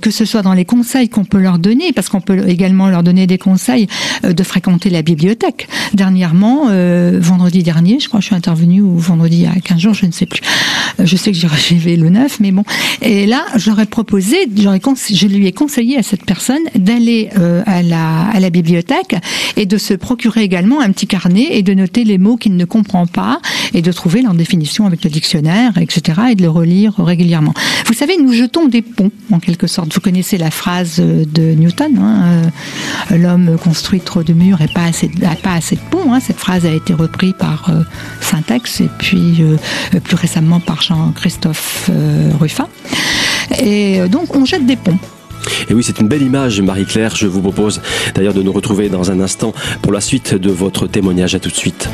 que 0.01 0.11
ce 0.11 0.25
soit 0.25 0.43
dans 0.43 0.53
les 0.53 0.65
conseils 0.65 1.09
qu'on 1.09 1.25
peut 1.25 1.41
leur 1.41 1.59
donner, 1.59 1.93
parce 1.93 2.09
qu'on 2.09 2.21
peut 2.21 2.49
également 2.49 2.89
leur 2.89 3.03
donner 3.03 3.27
des 3.27 3.39
conseils 3.39 3.87
de 4.23 4.43
fréquenter 4.43 4.91
la 4.91 5.03
bibliothèque. 5.03 5.69
Dernièrement, 5.95 6.67
vendredi 7.19 7.63
dernier, 7.63 7.99
je 8.01 8.09
crois 8.09 8.19
que 8.19 8.23
je 8.23 8.29
suis 8.29 8.37
intervenue, 8.37 8.83
ou 8.83 8.99
vendredi 8.99 9.47
a 9.47 9.59
15 9.61 9.79
jours, 9.79 9.95
je 10.03 10.07
ne 10.09 10.13
sais 10.13 10.27
plus. 10.27 10.41
Je 10.99 11.17
sais 11.17 11.33
que 11.33 11.39
j'ai 11.39 11.47
rêvé 11.47 11.97
le 11.97 12.11
9, 12.11 12.41
mais 12.41 12.51
bon. 12.51 12.65
Et 13.01 13.27
là, 13.27 13.45
j'aurais 13.57 13.87
proposé, 13.87 14.37
je 14.57 15.27
lui 15.27 15.47
ai 15.47 15.53
conseillé 15.53 15.97
à 15.97 16.03
cette 16.03 16.25
personne 16.25 16.61
d'aller 16.75 17.31
euh, 17.39 17.63
à, 17.67 17.83
la, 17.83 18.25
à 18.33 18.41
la 18.41 18.51
bibliothèque 18.51 19.15
et 19.57 19.65
de 19.65 19.79
se 19.79 19.95
procurer 19.95 20.43
également 20.43 20.81
un 20.81 20.91
petit 20.91 21.07
carnet 21.07 21.49
et 21.51 21.63
de 21.63 21.73
noter 21.73 22.05
les 22.05 22.19
mots 22.19 22.37
qu'il 22.37 22.57
ne 22.57 22.65
comprend 22.65 23.07
pas 23.07 23.41
et 23.75 23.81
de 23.81 23.93
trouver 23.93 24.23
leur 24.23 24.35
définition 24.35 24.87
avec 24.87 25.05
le 25.05 25.11
dictionnaire, 25.11 25.79
etc. 25.79 26.21
et 26.33 26.35
de 26.35 26.43
le 26.43 26.51
relire 26.51 26.95
régulièrement. 26.99 27.55
Vous 27.87 27.95
savez, 27.95 28.17
nous 28.19 28.33
jetons 28.33 28.67
des 28.67 28.83
ponts, 28.83 29.13
en 29.31 29.39
quelque 29.39 29.67
sorte. 29.67 29.95
Vous 29.95 30.01
connaissez 30.01 30.37
la 30.37 30.51
phrase 30.51 30.97
de 30.97 31.55
Newton, 31.55 31.99
hein, 31.99 32.51
euh, 33.13 33.17
l'homme 33.17 33.57
construit 33.63 34.01
trop 34.01 34.23
de 34.23 34.33
murs 34.33 34.61
et 34.61 34.69
pas 34.69 34.85
assez, 34.85 35.11
pas 35.43 35.55
assez 35.55 35.77
de 35.77 35.81
ponts. 35.91 36.13
Hein. 36.13 36.21
Cette 36.21 36.39
phrase 36.39 36.67
a 36.67 36.73
été 36.73 36.93
reprise 36.93 37.35
par 37.39 37.71
euh, 37.71 37.83
Syntax 38.21 38.81
et 38.81 38.89
puis 38.99 39.43
plus 40.01 40.17
récemment 40.17 40.61
par 40.61 40.83
Jean-Christophe 40.83 41.91
Ruffin. 42.41 42.69
Et 43.59 44.01
euh, 44.01 44.09
donc 44.09 44.35
on 44.37 44.45
jette 44.45 44.67
des 44.67 44.77
ponts. 44.77 44.99
Et 45.69 45.75
oui, 45.75 45.83
c'est 45.83 45.99
une 45.99 46.09
belle 46.09 46.23
image, 46.23 46.61
Marie-Claire. 46.61 47.17
Je 47.17 47.27
vous 47.27 47.43
propose 47.43 47.81
d'ailleurs 48.15 48.35
de 48.35 48.43
nous 48.43 48.53
retrouver 48.53 48.89
dans 48.89 49.11
un 49.11 49.21
instant 49.21 49.53
pour 49.81 49.93
la 49.93 50.01
suite 50.01 50.35
de 50.35 50.51
votre 50.51 50.87
témoignage. 50.87 51.35
À 51.35 51.41
tout 51.41 51.51
de 51.51 51.55
suite. 51.55 51.89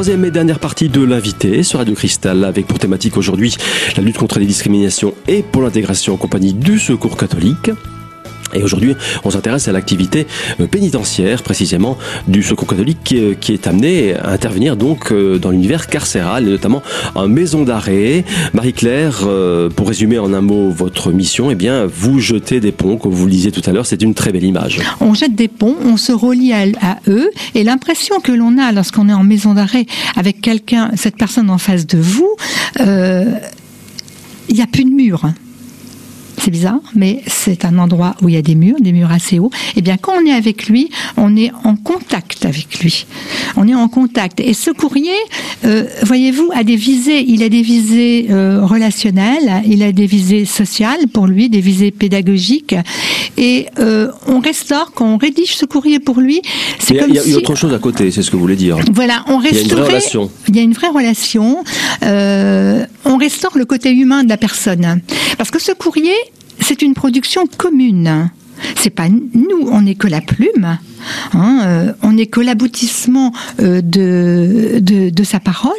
Troisième 0.00 0.24
et 0.24 0.30
dernière 0.30 0.60
partie 0.60 0.88
de 0.88 1.02
l'invité 1.02 1.62
sur 1.62 1.78
Radio 1.78 1.94
Cristal 1.94 2.44
avec 2.44 2.66
pour 2.66 2.78
thématique 2.78 3.18
aujourd'hui 3.18 3.54
la 3.98 4.02
lutte 4.02 4.16
contre 4.16 4.38
les 4.38 4.46
discriminations 4.46 5.12
et 5.28 5.42
pour 5.42 5.60
l'intégration 5.60 6.14
en 6.14 6.16
compagnie 6.16 6.54
du 6.54 6.78
Secours 6.78 7.18
catholique. 7.18 7.70
Et 8.54 8.62
aujourd'hui, 8.62 8.94
on 9.24 9.30
s'intéresse 9.30 9.68
à 9.68 9.72
l'activité 9.72 10.26
euh, 10.60 10.66
pénitentiaire, 10.66 11.42
précisément 11.42 11.96
du 12.28 12.42
Secours 12.42 12.68
catholique, 12.68 13.14
qui 13.40 13.52
est, 13.52 13.66
amené 13.66 14.14
à 14.14 14.30
intervenir 14.30 14.76
donc 14.76 15.12
euh, 15.12 15.38
dans 15.38 15.50
l'univers 15.50 15.86
carcéral, 15.86 16.46
et 16.46 16.50
notamment 16.50 16.82
en 17.14 17.28
maison 17.28 17.64
d'arrêt. 17.64 18.24
Marie-Claire, 18.54 19.20
euh, 19.24 19.68
pour 19.68 19.88
résumer 19.88 20.18
en 20.18 20.32
un 20.32 20.40
mot 20.40 20.70
votre 20.70 21.12
mission, 21.12 21.50
eh 21.50 21.54
bien, 21.54 21.86
vous 21.86 22.18
jetez 22.18 22.60
des 22.60 22.72
ponts, 22.72 22.96
comme 22.96 23.12
vous 23.12 23.26
le 23.26 23.32
disiez 23.32 23.52
tout 23.52 23.62
à 23.68 23.72
l'heure, 23.72 23.86
c'est 23.86 24.02
une 24.02 24.14
très 24.14 24.32
belle 24.32 24.44
image. 24.44 24.80
On 25.00 25.14
jette 25.14 25.34
des 25.34 25.48
ponts, 25.48 25.76
on 25.84 25.96
se 25.96 26.12
relie 26.12 26.52
à, 26.52 26.98
eux, 27.08 27.30
et 27.54 27.64
l'impression 27.64 28.20
que 28.20 28.32
l'on 28.32 28.58
a 28.58 28.72
lorsqu'on 28.72 29.08
est 29.08 29.14
en 29.14 29.24
maison 29.24 29.54
d'arrêt 29.54 29.86
avec 30.16 30.40
quelqu'un, 30.40 30.90
cette 30.96 31.16
personne 31.16 31.50
en 31.50 31.58
face 31.58 31.86
de 31.86 31.98
vous, 31.98 32.30
il 32.78 34.54
n'y 34.54 34.62
a 34.62 34.66
plus 34.66 34.84
de 34.84 34.90
mur. 34.90 35.24
C'est 36.40 36.50
bizarre, 36.50 36.80
mais 36.94 37.22
c'est 37.26 37.66
un 37.66 37.76
endroit 37.76 38.16
où 38.22 38.30
il 38.30 38.34
y 38.34 38.38
a 38.38 38.42
des 38.42 38.54
murs, 38.54 38.80
des 38.80 38.92
murs 38.92 39.12
assez 39.12 39.38
hauts. 39.38 39.50
Eh 39.76 39.82
bien, 39.82 39.98
quand 39.98 40.14
on 40.18 40.24
est 40.24 40.32
avec 40.32 40.68
lui, 40.68 40.88
on 41.18 41.36
est 41.36 41.52
en 41.64 41.76
contact 41.76 42.46
avec 42.46 42.80
lui. 42.80 43.04
On 43.56 43.68
est 43.68 43.74
en 43.74 43.88
contact. 43.88 44.40
Et 44.40 44.54
ce 44.54 44.70
courrier, 44.70 45.12
euh, 45.66 45.84
voyez-vous, 46.02 46.50
a 46.54 46.64
des 46.64 46.76
visées. 46.76 47.22
Il 47.28 47.42
a 47.42 47.50
des 47.50 47.60
visées 47.60 48.28
euh, 48.30 48.64
relationnelles, 48.64 49.62
il 49.66 49.82
a 49.82 49.92
des 49.92 50.06
visées 50.06 50.46
sociales 50.46 51.08
pour 51.12 51.26
lui, 51.26 51.50
des 51.50 51.60
visées 51.60 51.90
pédagogiques. 51.90 52.74
Et 53.36 53.66
euh, 53.78 54.10
on 54.26 54.40
restaure 54.40 54.92
quand 54.94 55.12
on 55.12 55.18
rédige 55.18 55.56
ce 55.56 55.66
courrier 55.66 56.00
pour 56.00 56.20
lui. 56.20 56.40
C'est 56.78 56.96
comme 56.96 57.10
il 57.10 57.16
y 57.16 57.18
a, 57.18 57.22
si... 57.22 57.34
autre 57.34 57.54
chose 57.54 57.74
à 57.74 57.78
côté, 57.78 58.10
c'est 58.10 58.22
ce 58.22 58.30
que 58.30 58.36
vous 58.36 58.42
voulez 58.42 58.56
dire. 58.56 58.78
Voilà, 58.94 59.24
on 59.28 59.36
restaure. 59.36 59.60
Il 59.60 59.66
y 59.66 59.68
a 59.68 59.74
une 59.74 59.82
vraie 59.82 59.88
relation. 59.88 60.30
Il 60.48 60.56
y 60.56 60.58
a 60.58 60.62
une 60.62 60.72
vraie 60.72 60.88
relation. 60.88 61.64
on 63.04 63.16
restaure 63.18 63.58
le 63.58 63.66
côté 63.66 63.92
humain 63.92 64.24
de 64.24 64.30
la 64.30 64.38
personne, 64.38 65.02
parce 65.36 65.50
que 65.50 65.60
ce 65.60 65.72
courrier 65.72 66.14
c'est 66.60 66.82
une 66.82 66.94
production 66.94 67.46
commune. 67.46 68.30
C'est 68.76 68.90
pas 68.90 69.08
nous, 69.08 69.68
on 69.70 69.82
n'est 69.82 69.94
que 69.94 70.06
la 70.06 70.20
plume. 70.20 70.78
Hein, 71.34 71.60
euh, 71.64 71.92
on 72.02 72.12
n'est 72.12 72.26
que 72.26 72.40
l'aboutissement 72.40 73.32
euh, 73.60 73.80
de, 73.82 74.80
de, 74.80 75.24
sa 75.24 75.40
parole. 75.40 75.70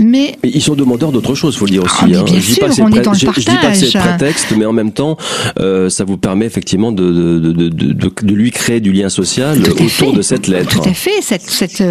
Mais 0.00 0.36
ils 0.44 0.62
sont 0.62 0.74
demandeurs 0.74 1.12
d'autre 1.12 1.34
chose, 1.34 1.56
faut 1.56 1.66
le 1.66 1.72
dire 1.72 1.84
aussi. 1.84 1.96
Ah, 2.00 2.04
hein. 2.04 2.24
bien 2.24 2.40
sûr, 2.40 2.66
on 2.80 2.92
est 2.92 3.00
dans 3.00 3.12
le 3.12 3.24
partage. 3.24 3.34
Je 3.34 3.50
dis 3.50 3.56
pas 3.56 3.70
que 3.70 3.76
c'est 3.76 3.98
prétexte, 3.98 4.54
mais 4.56 4.64
en 4.64 4.72
même 4.72 4.92
temps, 4.92 5.16
euh, 5.58 5.88
ça 5.88 6.04
vous 6.04 6.16
permet 6.16 6.46
effectivement 6.46 6.92
de, 6.92 7.10
de, 7.12 7.68
de, 7.68 8.34
lui 8.34 8.50
créer 8.50 8.80
du 8.80 8.92
lien 8.92 9.08
social 9.08 9.60
autour 9.60 9.90
fait. 9.90 10.12
de 10.12 10.22
cette 10.22 10.46
lettre. 10.46 10.80
Tout 10.80 10.88
à 10.88 10.94
fait. 10.94 11.20
Cette, 11.20 11.42
cette, 11.42 11.82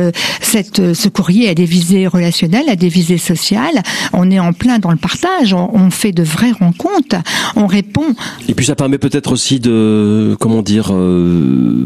cette, 0.42 0.94
ce 0.94 1.10
courrier 1.10 1.50
a 1.50 1.54
des 1.54 1.66
visées 1.66 2.08
relationnelles, 2.08 2.70
a 2.70 2.76
des 2.76 2.90
visées 2.90 3.18
sociales. 3.18 3.82
On 4.14 4.32
est 4.32 4.40
en 4.40 4.54
plein 4.54 4.80
dans 4.80 4.92
le 4.92 4.98
partage. 4.98 5.54
On, 5.54 5.70
on 5.74 5.92
fait 5.92 6.12
de 6.12 6.24
vraies 6.24 6.54
rencontres. 6.58 7.18
On 7.56 7.68
répond. 7.68 8.16
Et 8.48 8.54
puis 8.54 8.66
ça 8.66 8.76
permet 8.76 8.98
peut-être 8.98 9.32
aussi 9.32 9.60
de 9.60 10.36
comment 10.40 10.62
dire, 10.62 10.94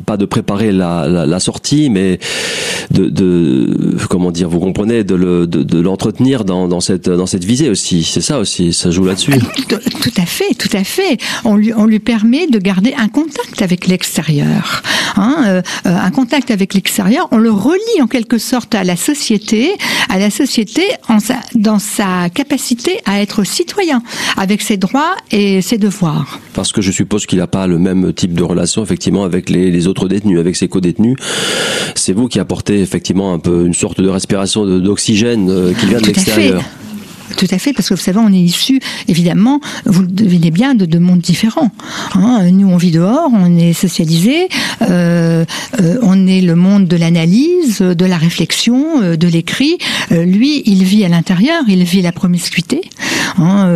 pas 0.05 0.17
de 0.17 0.25
préparer 0.25 0.70
la, 0.71 1.07
la, 1.07 1.39
sortie, 1.39 1.89
mais 1.89 2.19
de, 2.91 3.09
de, 3.09 3.97
comment 4.09 4.31
dire, 4.31 4.49
vous 4.49 4.59
comprenez, 4.59 5.03
de, 5.03 5.15
le, 5.15 5.47
de, 5.47 5.79
l'entretenir 5.79 6.45
dans, 6.45 6.67
dans, 6.67 6.81
cette, 6.81 7.09
dans 7.09 7.25
cette 7.25 7.43
visée 7.43 7.69
aussi. 7.69 8.03
C'est 8.03 8.21
ça 8.21 8.39
aussi, 8.39 8.73
ça 8.73 8.91
joue 8.91 9.05
là-dessus. 9.05 9.33
Tout, 9.67 10.11
à 10.17 10.25
fait, 10.25 10.53
tout 10.57 10.75
à 10.75 10.83
fait. 10.83 11.17
On 11.45 11.55
lui, 11.55 11.73
on 11.73 11.85
lui 11.85 11.99
permet 11.99 12.47
de 12.47 12.59
garder 12.59 12.93
un 12.97 13.07
contact 13.07 13.61
avec 13.61 13.87
l'extérieur. 13.87 14.83
Hein, 15.15 15.43
euh, 15.45 15.61
euh, 15.85 15.95
un 15.95 16.11
contact 16.11 16.51
avec 16.51 16.73
l'extérieur, 16.73 17.27
on 17.31 17.37
le 17.37 17.51
relie 17.51 18.01
en 18.01 18.07
quelque 18.07 18.37
sorte 18.37 18.75
à 18.75 18.83
la 18.83 18.95
société, 18.95 19.71
à 20.09 20.19
la 20.19 20.29
société 20.29 20.83
en 21.07 21.19
sa, 21.19 21.35
dans 21.55 21.79
sa 21.79 22.29
capacité 22.29 22.99
à 23.05 23.21
être 23.21 23.43
citoyen, 23.43 24.01
avec 24.37 24.61
ses 24.61 24.77
droits 24.77 25.15
et 25.31 25.61
ses 25.61 25.77
devoirs. 25.77 26.39
Parce 26.53 26.71
que 26.71 26.81
je 26.81 26.91
suppose 26.91 27.25
qu'il 27.25 27.39
n'a 27.39 27.47
pas 27.47 27.67
le 27.67 27.77
même 27.77 28.13
type 28.13 28.33
de 28.33 28.43
relation 28.43 28.83
effectivement 28.83 29.23
avec 29.23 29.49
les, 29.49 29.87
autres 29.87 30.07
détenus, 30.07 30.39
avec 30.39 30.55
co-détenus. 30.67 31.17
C'est 31.95 32.13
vous 32.13 32.27
qui 32.27 32.39
apportez 32.39 32.81
effectivement 32.81 33.33
un 33.33 33.39
peu 33.39 33.65
une 33.65 33.73
sorte 33.73 34.01
de 34.01 34.09
respiration 34.09 34.65
d'oxygène 34.65 35.49
euh, 35.49 35.73
qui 35.73 35.85
vient 35.87 35.99
de 35.99 36.07
l'extérieur. 36.07 36.63
Tout 37.37 37.47
à 37.51 37.57
fait, 37.57 37.73
parce 37.73 37.89
que 37.89 37.93
vous 37.93 38.01
savez, 38.01 38.19
on 38.19 38.31
est 38.31 38.37
issu, 38.37 38.79
évidemment, 39.07 39.59
vous 39.85 40.01
le 40.01 40.07
devinez 40.07 40.51
bien, 40.51 40.75
de 40.75 40.85
deux 40.85 40.99
mondes 40.99 41.19
différents. 41.21 41.71
Hein. 42.15 42.49
nous, 42.51 42.67
on 42.67 42.77
vit 42.77 42.91
dehors, 42.91 43.29
on 43.33 43.57
est 43.57 43.73
socialisé, 43.73 44.47
euh, 44.81 45.45
euh, 45.79 45.97
on 46.01 46.27
est 46.27 46.41
le 46.41 46.55
monde 46.55 46.87
de 46.87 46.97
l'analyse, 46.97 47.79
de 47.81 48.05
la 48.05 48.17
réflexion, 48.17 49.01
euh, 49.01 49.15
de 49.15 49.27
l'écrit. 49.27 49.77
Lui, 50.09 50.61
il 50.65 50.83
vit 50.83 51.05
à 51.05 51.09
l'intérieur, 51.09 51.63
il 51.67 51.83
vit 51.83 52.01
la 52.01 52.11
promiscuité. 52.11 52.81
Hein, 53.37 53.69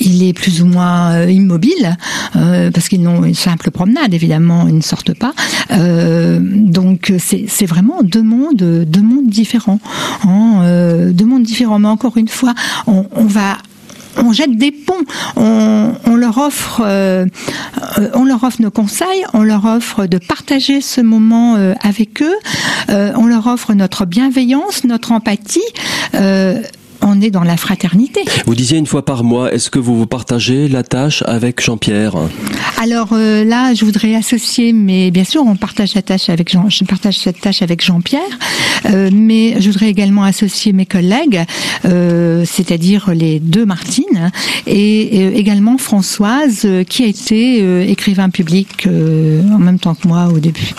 il 0.00 0.24
est 0.24 0.32
plus 0.32 0.60
ou 0.60 0.66
moins 0.66 1.24
immobile, 1.26 1.96
parce 2.32 2.88
qu'ils 2.88 3.02
n'ont 3.02 3.24
une 3.24 3.34
simple 3.34 3.70
promenade, 3.70 4.12
évidemment, 4.12 4.66
ils 4.66 4.76
ne 4.76 4.82
sortent 4.82 5.14
pas. 5.14 5.32
donc, 5.70 7.12
c'est 7.18 7.66
vraiment 7.66 8.02
deux 8.02 8.22
mondes, 8.22 8.56
deux 8.56 9.02
mondes 9.02 9.28
différents. 9.28 9.78
Hein, 10.24 11.10
deux 11.12 11.24
mondes 11.24 11.44
différents, 11.44 11.78
mais 11.78 11.88
encore 11.88 12.16
une 12.16 12.28
fois, 12.28 12.54
on, 12.86 13.06
va 13.24 13.58
on 14.18 14.32
jette 14.32 14.56
des 14.56 14.72
ponts, 14.72 14.94
on, 15.36 16.16
leur 16.16 16.38
offre, 16.38 16.82
euh, 16.84 17.26
on 18.14 18.24
leur 18.24 18.42
offre 18.44 18.62
nos 18.62 18.70
conseils, 18.70 19.24
on 19.34 19.42
leur 19.42 19.64
offre 19.64 20.06
de 20.06 20.18
partager 20.18 20.80
ce 20.80 21.00
moment 21.00 21.56
euh, 21.56 21.74
avec 21.82 22.22
eux, 22.22 22.36
euh, 22.88 23.12
on 23.16 23.26
leur 23.26 23.46
offre 23.46 23.74
notre 23.74 24.06
bienveillance, 24.06 24.84
notre 24.84 25.12
empathie 25.12 25.60
on 27.06 27.20
est 27.20 27.30
dans 27.30 27.44
la 27.44 27.56
fraternité. 27.56 28.20
Vous 28.46 28.54
disiez 28.54 28.78
une 28.78 28.86
fois 28.86 29.04
par 29.04 29.22
mois, 29.22 29.52
est-ce 29.52 29.70
que 29.70 29.78
vous 29.78 29.96
vous 29.96 30.06
partagez 30.06 30.68
la 30.68 30.82
tâche 30.82 31.22
avec 31.26 31.62
Jean-Pierre? 31.62 32.14
Alors 32.82 33.10
euh, 33.12 33.44
là, 33.44 33.74
je 33.74 33.84
voudrais 33.84 34.14
associer, 34.14 34.72
mais 34.72 35.10
bien 35.10 35.24
sûr, 35.24 35.42
on 35.46 35.56
partage 35.56 35.94
la 35.94 36.02
tâche 36.02 36.28
avec 36.28 36.50
Jean, 36.50 36.68
je 36.68 36.84
partage 36.84 37.18
cette 37.18 37.40
tâche 37.40 37.62
avec 37.62 37.82
Jean-Pierre, 37.82 38.20
euh, 38.86 39.10
mais 39.12 39.60
je 39.60 39.70
voudrais 39.70 39.88
également 39.88 40.24
associer 40.24 40.72
mes 40.72 40.84
collègues, 40.84 41.44
euh, 41.84 42.44
c'est-à-dire 42.44 43.10
les 43.14 43.38
deux 43.38 43.64
Martine 43.64 44.30
et, 44.66 45.38
également 45.38 45.78
Françoise, 45.78 46.66
qui 46.88 47.04
a 47.04 47.06
été 47.06 47.90
écrivain 47.90 48.30
public 48.30 48.86
en 48.86 49.58
même 49.58 49.78
temps 49.78 49.94
que 49.94 50.08
moi 50.08 50.28
au 50.32 50.38
début. 50.38 50.72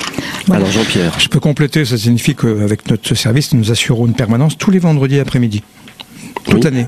Alors 0.52 0.70
Jean-Pierre. 0.72 1.20
Je 1.20 1.28
peux 1.30 1.40
compléter, 1.40 1.86
ça 1.86 1.98
signifie 1.98 2.36
qu'avec 2.36 2.90
notre 2.90 3.16
service, 3.16 3.54
nous 3.54 3.72
assurons 3.72 4.08
une 4.08 4.14
permanence 4.14 4.58
tous 4.58 4.72
les 4.72 4.80
vendredis 4.80 5.20
après-midi 5.20 5.64
toute 6.50 6.64
l'année. 6.64 6.88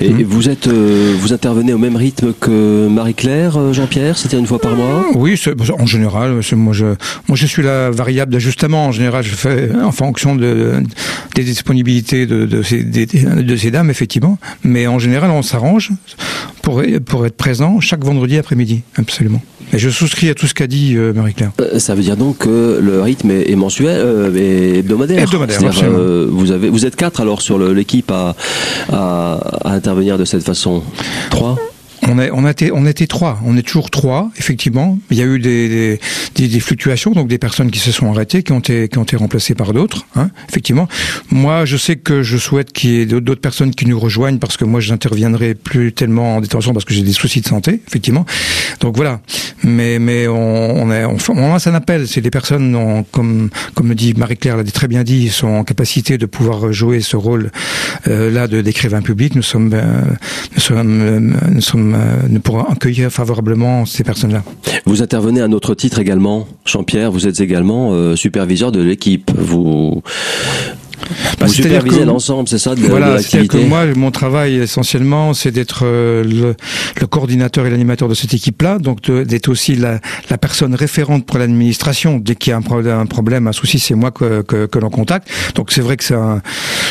Et 0.00 0.10
mmh. 0.10 0.22
vous 0.22 0.48
êtes, 0.48 0.66
euh, 0.66 1.14
vous 1.20 1.32
intervenez 1.32 1.72
au 1.72 1.78
même 1.78 1.96
rythme 1.96 2.32
que 2.38 2.88
Marie-Claire, 2.88 3.58
euh, 3.58 3.72
Jean-Pierre, 3.72 4.16
c'était 4.16 4.38
une 4.38 4.46
fois 4.46 4.58
par 4.58 4.74
mois? 4.74 5.06
Oui, 5.14 5.40
en 5.78 5.86
général, 5.86 6.40
moi 6.52 6.72
je, 6.72 6.86
moi 7.26 7.36
je 7.36 7.46
suis 7.46 7.62
la 7.62 7.90
variable 7.90 8.32
d'ajustement. 8.32 8.86
En 8.86 8.92
général, 8.92 9.24
je 9.24 9.34
fais 9.34 9.70
en 9.74 9.92
fonction 9.92 10.36
de, 10.36 10.82
des 11.34 11.44
disponibilités 11.44 12.26
de, 12.26 12.46
de, 12.46 12.62
ces, 12.62 12.82
de 12.82 13.56
ces 13.56 13.70
dames, 13.70 13.90
effectivement. 13.90 14.38
Mais 14.62 14.86
en 14.86 14.98
général, 14.98 15.30
on 15.30 15.42
s'arrange 15.42 15.90
pour, 16.62 16.82
pour 17.04 17.26
être 17.26 17.36
présent 17.36 17.80
chaque 17.80 18.04
vendredi 18.04 18.38
après-midi, 18.38 18.82
absolument. 18.96 19.42
Et 19.72 19.78
je 19.78 19.90
souscris 19.90 20.30
à 20.30 20.34
tout 20.34 20.46
ce 20.46 20.54
qu'a 20.54 20.66
dit 20.66 20.94
euh, 20.96 21.12
Marie-Claire. 21.12 21.50
ça 21.76 21.94
veut 21.94 22.02
dire 22.02 22.16
donc 22.16 22.38
que 22.38 22.80
le 22.82 23.02
rythme 23.02 23.30
est, 23.30 23.54
mensuel, 23.54 24.34
et 24.34 24.78
hebdomadaire. 24.78 25.22
Hebdomadaire, 25.22 25.60
vous 26.30 26.52
avez, 26.52 26.70
vous 26.70 26.86
êtes 26.86 26.96
quatre 26.96 27.20
alors 27.20 27.42
sur 27.42 27.58
l'équipe 27.58 28.10
à, 28.10 28.34
à 28.90 29.57
à 29.64 29.72
intervenir 29.72 30.18
de 30.18 30.24
cette 30.24 30.42
façon. 30.42 30.82
Trois 31.30 31.56
on, 32.08 32.18
on, 32.18 32.44
a 32.44 32.52
on 32.72 32.86
était 32.86 33.06
trois, 33.06 33.40
on 33.44 33.56
est 33.56 33.62
toujours 33.62 33.90
trois, 33.90 34.30
effectivement. 34.36 34.98
Il 35.10 35.18
y 35.18 35.22
a 35.22 35.26
eu 35.26 35.38
des, 35.38 35.98
des, 36.34 36.48
des, 36.48 36.60
fluctuations, 36.60 37.12
donc 37.12 37.28
des 37.28 37.38
personnes 37.38 37.70
qui 37.70 37.78
se 37.78 37.92
sont 37.92 38.10
arrêtées, 38.10 38.42
qui 38.42 38.52
ont 38.52 38.58
été, 38.58 38.88
qui 38.88 38.98
ont 38.98 39.02
été 39.02 39.16
remplacées 39.16 39.54
par 39.54 39.72
d'autres, 39.72 40.06
hein, 40.16 40.30
effectivement. 40.48 40.88
Moi, 41.30 41.64
je 41.64 41.76
sais 41.76 41.96
que 41.96 42.22
je 42.22 42.36
souhaite 42.36 42.72
qu'il 42.72 42.90
y 42.90 43.00
ait 43.00 43.06
d'autres 43.06 43.40
personnes 43.40 43.74
qui 43.74 43.86
nous 43.86 43.98
rejoignent 43.98 44.38
parce 44.38 44.56
que 44.56 44.64
moi, 44.64 44.80
je 44.80 44.90
n'interviendrai 44.90 45.54
plus 45.54 45.92
tellement 45.92 46.36
en 46.36 46.40
détention 46.40 46.72
parce 46.72 46.84
que 46.84 46.94
j'ai 46.94 47.02
des 47.02 47.12
soucis 47.12 47.40
de 47.40 47.46
santé, 47.46 47.80
effectivement. 47.86 48.24
Donc 48.80 48.96
voilà. 48.96 49.20
Mais, 49.62 49.98
mais 49.98 50.28
on, 50.28 50.82
on, 50.82 50.90
est, 50.90 51.04
on, 51.04 51.16
on 51.28 51.48
lance 51.48 51.66
un 51.66 51.74
appel. 51.74 52.08
C'est 52.08 52.20
des 52.20 52.30
personnes, 52.30 53.04
comme, 53.12 53.50
comme 53.74 53.88
le 53.88 53.94
dit 53.94 54.14
Marie-Claire 54.14 54.56
l'a 54.56 54.64
très 54.64 54.88
bien 54.88 55.04
dit, 55.04 55.28
sont 55.28 55.48
en 55.48 55.64
capacité 55.64 56.18
de 56.18 56.26
pouvoir 56.26 56.72
jouer 56.72 57.00
ce 57.00 57.16
rôle 57.16 57.50
euh, 58.06 58.30
là 58.30 58.46
de 58.46 58.60
d'écrivain 58.60 59.02
public. 59.02 59.34
Nous 59.34 59.42
sommes, 59.42 59.72
euh, 59.72 60.02
nous 60.54 60.60
sommes, 60.60 61.00
euh, 61.00 61.20
nous 61.50 61.60
sommes 61.60 61.97
euh, 61.98 62.38
pour 62.42 62.70
accueillir 62.70 63.10
favorablement 63.10 63.84
ces 63.86 64.04
personnes-là. 64.04 64.42
Vous 64.86 65.02
intervenez 65.02 65.40
à 65.40 65.44
un 65.44 65.52
autre 65.52 65.74
titre 65.74 65.98
également, 65.98 66.46
Jean-Pierre. 66.64 67.10
Vous 67.10 67.26
êtes 67.26 67.40
également 67.40 67.92
euh, 67.92 68.16
superviseur 68.16 68.72
de 68.72 68.80
l'équipe. 68.80 69.30
Vous 69.36 70.02
bah, 71.38 71.46
vous 71.46 71.52
supervisez 71.52 72.04
l'ensemble, 72.04 72.48
c'est 72.48 72.58
ça 72.58 72.74
de, 72.74 72.80
Voilà, 72.82 73.18
c'est-à-dire 73.18 73.48
que 73.48 73.66
moi, 73.66 73.86
mon 73.94 74.10
travail 74.10 74.56
essentiellement, 74.56 75.34
c'est 75.34 75.50
d'être 75.50 75.82
euh, 75.84 76.24
le, 76.24 76.54
le, 77.00 77.06
coordinateur 77.06 77.66
et 77.66 77.70
l'animateur 77.70 78.08
de 78.08 78.14
cette 78.14 78.34
équipe-là, 78.34 78.78
donc 78.78 79.10
d'être 79.10 79.48
aussi 79.48 79.76
la, 79.76 80.00
la, 80.30 80.38
personne 80.38 80.74
référente 80.74 81.26
pour 81.26 81.38
l'administration. 81.38 82.18
Dès 82.18 82.34
qu'il 82.34 82.50
y 82.50 82.54
a 82.54 82.56
un 82.56 82.62
problème, 82.62 82.98
un, 82.98 83.06
problème, 83.06 83.46
un 83.46 83.52
souci, 83.52 83.78
c'est 83.78 83.94
moi 83.94 84.10
que, 84.10 84.42
que, 84.42 84.66
que 84.66 84.78
l'on 84.78 84.90
contacte. 84.90 85.28
Donc 85.54 85.72
c'est 85.72 85.80
vrai 85.80 85.96
que 85.96 86.04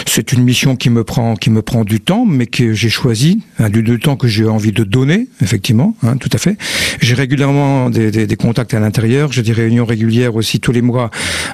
c'est 0.06 0.32
une 0.34 0.44
mission 0.44 0.76
qui 0.76 0.90
me 0.90 1.04
prend 1.04 1.36
qui 1.36 1.50
me 1.50 1.62
prend 1.62 1.84
du 1.84 2.02
temps, 2.02 2.26
mais 2.26 2.46
que 2.46 2.74
j'ai 2.74 2.90
choisi, 2.90 3.42
hein, 3.60 3.70
du, 3.70 3.84
du 3.84 4.00
temps 4.00 4.16
que 4.16 4.28
j'ai 4.28 4.46
envie 4.46 4.72
de 4.72 4.84
donner, 4.84 5.28
effectivement, 5.42 5.96
hein, 6.04 6.18
tout 6.18 6.30
à 6.34 6.38
fait. 6.38 6.58
J'ai 7.02 7.14
régulièrement 7.14 7.90
des, 7.90 8.12
des, 8.12 8.28
des, 8.28 8.36
contacts 8.36 8.74
à 8.74 8.80
l'intérieur, 8.80 9.32
j'ai 9.32 9.44
des 9.44 9.54
réunions 9.54 9.86
régulières 9.86 10.36
aussi 10.36 10.60
tous 10.60 10.72
les 10.72 10.82
mois 10.82 11.10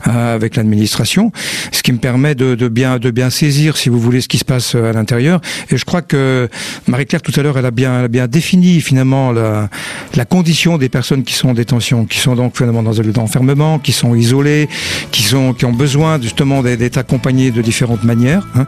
euh, 0.07 0.35
avec 0.35 0.55
l'administration, 0.55 1.31
ce 1.71 1.83
qui 1.83 1.91
me 1.91 1.97
permet 1.97 2.35
de 2.35 2.42
de, 2.43 2.67
bien 2.67 2.99
de 2.99 3.11
bien 3.11 3.29
saisir, 3.29 3.77
si 3.77 3.89
vous 3.89 3.99
voulez, 3.99 4.21
ce 4.21 4.27
qui 4.27 4.37
se 4.37 4.45
passe 4.45 4.75
euh, 4.75 4.89
à 4.89 4.93
l'intérieur. 4.93 5.41
Et 5.69 5.77
je 5.77 5.85
crois 5.85 6.01
que 6.01 6.49
Marie-Claire 6.87 7.21
tout 7.21 7.33
à 7.37 7.43
l'heure, 7.43 7.57
elle 7.57 7.65
a 7.65 7.71
bien 7.71 8.07
bien 8.07 8.27
défini 8.27 8.81
finalement 8.81 9.31
la, 9.31 9.69
la 10.15 10.25
condition 10.25 10.77
des 10.77 10.89
personnes 10.89 11.23
qui 11.23 11.33
sont 11.33 11.49
en 11.49 11.53
détention, 11.53 12.05
qui 12.05 12.19
sont 12.19 12.35
donc 12.35 12.57
finalement 12.57 12.83
dans 12.83 12.99
un 12.99 13.03
lieu 13.03 13.11
d'enfermement, 13.11 13.79
qui 13.79 13.91
sont 13.91 14.15
isolées, 14.15 14.67
qui 15.11 15.23
sont 15.23 15.53
qui 15.53 15.65
ont 15.65 15.73
besoin 15.73 16.19
justement 16.21 16.61
d'être 16.61 16.97
accompagnés 16.97 17.51
de 17.51 17.61
différentes 17.61 18.03
manières, 18.03 18.47
hein, 18.55 18.65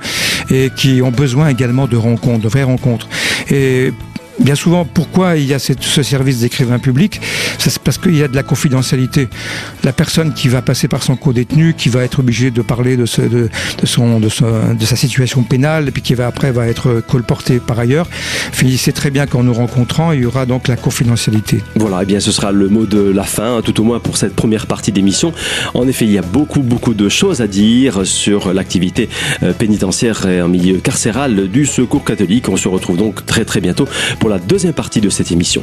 et 0.50 0.70
qui 0.76 1.02
ont 1.02 1.12
besoin 1.12 1.50
également 1.50 1.88
de 1.88 1.98
rencontres, 1.98 2.44
de 2.44 2.50
vraies 2.50 2.64
rencontres. 2.64 3.08
Et 3.50 3.92
bien 4.40 4.56
souvent, 4.56 4.86
pourquoi 4.86 5.38
il 5.38 5.46
y 5.46 5.54
a 5.54 5.60
ce 5.60 6.04
service 6.04 6.40
d'écrivain 6.40 6.80
public 6.80 7.22
C'est 7.58 7.78
parce 7.80 7.98
qu'il 7.98 8.16
y 8.16 8.24
a 8.24 8.28
de 8.28 8.36
la 8.36 8.44
confidentialité. 8.44 9.28
La 9.84 9.94
personne 9.94 10.34
qui 10.34 10.48
va 10.48 10.62
passer 10.62 10.88
par 10.88 11.04
son 11.04 11.16
co-détenu, 11.16 11.74
qui 11.74 11.90
va 11.90 12.04
être 12.04 12.20
obligée 12.20 12.52
de 12.52 12.62
parler 12.62 12.98
de, 12.98 13.06
sa 13.06 14.96
situation 14.96 15.44
pénale, 15.44 15.92
puis 15.92 16.02
qui 16.02 16.14
va 16.14 16.28
après 16.28 16.52
va 16.52 16.68
être 16.68 17.02
colporté 17.08 17.60
par 17.60 17.80
ailleurs, 17.80 18.08
il 18.62 18.78
sait 18.78 18.92
très 18.92 19.12
bien 19.12 19.26
qu'en 19.28 19.44
nous 19.44 19.54
rencontrant, 19.54 20.12
il 20.12 20.22
y 20.22 20.26
aura 20.26 20.46
donc 20.46 20.68
la 20.68 20.76
confidentialité. 20.76 21.62
Voilà, 21.76 22.00
et 22.00 22.04
eh 22.04 22.06
bien 22.06 22.20
ce 22.20 22.32
sera 22.32 22.52
le 22.52 22.68
mot 22.70 22.86
de 22.86 23.00
la 23.00 23.24
fin, 23.24 23.62
tout 23.64 23.80
au 23.80 23.84
moins 23.84 24.00
pour 24.00 24.18
cette 24.18 24.36
première 24.36 24.68
partie 24.68 24.92
d'émission. 24.92 25.34
En 25.74 25.88
effet, 25.88 26.06
il 26.06 26.12
y 26.12 26.18
a 26.18 26.22
beaucoup, 26.22 26.62
beaucoup 26.62 26.94
de 26.94 27.10
choses 27.10 27.42
à 27.42 27.48
dire 27.48 28.06
sur 28.06 28.54
l'activité 28.54 29.10
euh, 29.44 29.54
pénitentiaire 29.54 30.26
et 30.26 30.42
en 30.42 30.48
milieu 30.48 30.78
carcéral 30.78 31.48
du 31.48 31.66
Secours 31.66 32.04
catholique. 32.04 32.50
On 32.50 32.58
se 32.58 32.68
retrouve 32.68 32.98
donc 32.98 33.26
très, 33.26 33.46
très 33.46 33.62
bientôt 33.62 33.88
pour 34.26 34.32
la 34.32 34.40
deuxième 34.40 34.74
partie 34.74 35.02
de 35.02 35.10
cette 35.12 35.32
émission. 35.32 35.62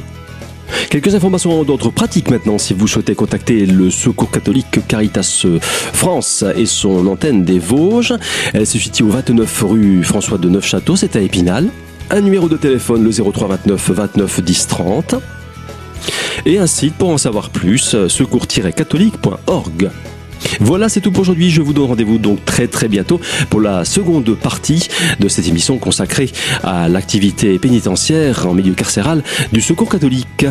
Quelques 0.88 1.16
informations 1.16 1.64
d'ordre 1.64 1.90
pratique 1.90 2.30
maintenant 2.30 2.58
si 2.58 2.74
vous 2.74 2.86
souhaitez 2.86 3.16
contacter 3.16 3.66
le 3.66 3.90
Secours 3.90 4.30
catholique 4.30 4.86
Caritas 4.86 5.44
France 5.92 6.44
et 6.54 6.66
son 6.66 7.08
antenne 7.08 7.42
des 7.42 7.58
Vosges. 7.58 8.14
Elle 8.54 8.64
se 8.64 8.78
situe 8.78 9.02
au 9.02 9.08
29 9.08 9.64
rue 9.64 10.04
François 10.04 10.38
de 10.38 10.48
Neufchâteau, 10.48 10.94
c'est 10.94 11.16
à 11.16 11.20
Épinal. 11.20 11.70
Un 12.08 12.20
numéro 12.20 12.48
de 12.48 12.56
téléphone 12.56 13.02
le 13.02 13.10
03 13.10 13.48
29 13.48 13.90
29 13.90 14.40
10 14.44 14.66
30 14.68 15.14
et 16.46 16.58
un 16.60 16.68
site 16.68 16.94
pour 16.94 17.10
en 17.10 17.18
savoir 17.18 17.50
plus 17.50 18.06
secours-catholique.org. 18.06 19.90
Voilà, 20.60 20.88
c'est 20.88 21.00
tout 21.00 21.10
pour 21.10 21.22
aujourd'hui. 21.22 21.50
Je 21.50 21.62
vous 21.62 21.72
donne 21.72 21.86
rendez-vous 21.86 22.18
donc 22.18 22.44
très 22.44 22.68
très 22.68 22.88
bientôt 22.88 23.20
pour 23.50 23.60
la 23.60 23.84
seconde 23.84 24.36
partie 24.36 24.88
de 25.18 25.28
cette 25.28 25.48
émission 25.48 25.78
consacrée 25.78 26.30
à 26.62 26.88
l'activité 26.88 27.58
pénitentiaire 27.58 28.46
en 28.46 28.54
milieu 28.54 28.74
carcéral 28.74 29.22
du 29.52 29.60
Secours 29.60 29.88
catholique. 29.88 30.46